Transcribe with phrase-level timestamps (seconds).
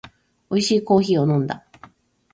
[0.49, 1.63] おいしいコーヒーを飲んだ